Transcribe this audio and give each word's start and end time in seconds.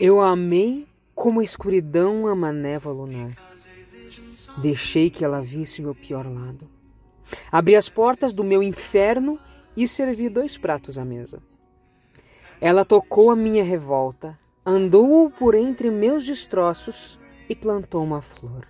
Eu 0.00 0.20
amei 0.22 0.88
como 1.14 1.40
a 1.40 1.44
escuridão 1.44 2.26
ama 2.26 2.48
a 2.48 2.52
névoa 2.52 2.92
lunar. 2.92 3.36
Deixei 4.56 5.10
que 5.10 5.22
ela 5.24 5.42
visse 5.42 5.82
meu 5.82 5.94
pior 5.94 6.26
lado. 6.26 6.66
Abri 7.52 7.76
as 7.76 7.90
portas 7.90 8.32
do 8.32 8.42
meu 8.42 8.62
inferno 8.62 9.38
e 9.76 9.86
servi 9.86 10.28
dois 10.28 10.56
pratos 10.56 10.96
à 10.96 11.04
mesa. 11.04 11.42
Ela 12.58 12.84
tocou 12.84 13.30
a 13.30 13.36
minha 13.36 13.62
revolta, 13.62 14.38
andou 14.64 15.30
por 15.30 15.54
entre 15.54 15.90
meus 15.90 16.24
destroços 16.24 17.20
e 17.48 17.54
plantou 17.54 18.02
uma 18.02 18.22
flor. 18.22 18.66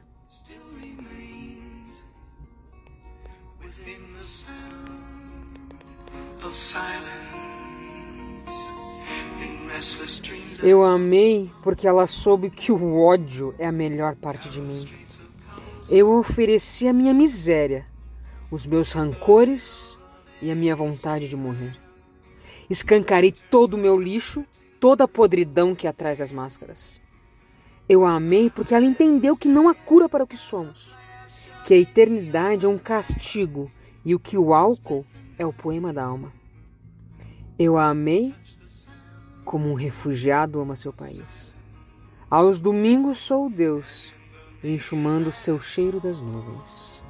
Eu 10.63 10.85
amei 10.85 11.51
porque 11.63 11.87
ela 11.87 12.07
soube 12.07 12.51
que 12.51 12.71
o 12.71 12.99
ódio 12.99 13.55
é 13.59 13.67
a 13.67 13.73
melhor 13.73 14.15
parte 14.17 14.49
de 14.49 14.61
mim. 14.61 14.87
Eu 15.89 16.11
ofereci 16.19 16.87
a 16.87 16.93
minha 16.93 17.15
miséria, 17.15 17.87
os 18.51 18.67
meus 18.67 18.93
rancores 18.93 19.99
e 20.41 20.51
a 20.51 20.55
minha 20.55 20.77
vontade 20.77 21.29
de 21.29 21.37
morrer. 21.37 21.77
Escancarei 22.69 23.33
todo 23.51 23.75
o 23.75 23.79
meu 23.79 23.99
lixo, 23.99 24.45
toda 24.79 25.05
a 25.05 25.09
podridão 25.09 25.75
que 25.75 25.87
atrás 25.87 26.19
das 26.19 26.31
máscaras. 26.31 27.01
Eu 27.89 28.05
a 28.05 28.15
amei 28.15 28.49
porque 28.51 28.75
ela 28.75 28.87
entendeu 28.87 29.37
que 29.37 29.49
não 29.49 29.69
há 29.69 29.75
cura 29.75 30.09
para 30.09 30.25
o 30.25 30.27
que 30.27 30.37
somos, 30.37 30.97
que 31.65 31.75
a 31.75 31.79
eternidade 31.79 32.67
é 32.67 32.69
um 32.69 32.79
castigo 32.79 33.71
e 34.05 34.15
o 34.15 34.21
que 34.21 34.39
o 34.39 34.55
álcool 34.55 35.05
é 35.41 35.47
o 35.47 35.53
poema 35.55 35.91
da 35.91 36.05
alma. 36.05 36.31
Eu 37.59 37.79
a 37.79 37.89
amei 37.89 38.35
como 39.43 39.71
um 39.71 39.75
refugiado 39.75 40.61
ama 40.61 40.77
seu 40.77 40.93
país. 40.93 41.55
Aos 42.31 42.61
domingos 42.61 43.17
sou 43.17 43.49
Deus, 43.49 44.13
enxumando 44.63 45.33
seu 45.33 45.59
cheiro 45.59 45.99
das 45.99 46.21
nuvens. 46.21 47.03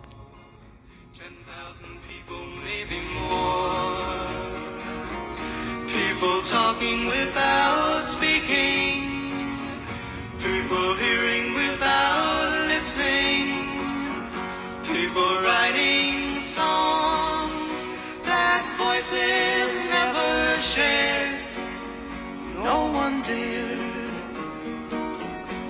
People 5.93 6.43
talking 6.43 7.09
without 7.09 7.50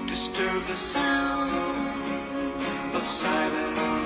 Disturb 0.06 0.66
the 0.66 0.76
sound 0.76 1.50
of 2.94 3.06
silence. 3.06 3.99